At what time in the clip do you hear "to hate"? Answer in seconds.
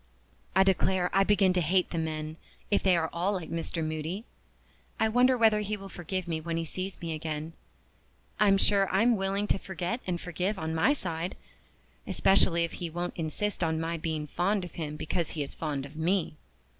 1.53-1.91